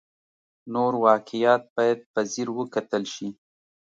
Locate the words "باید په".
1.75-2.21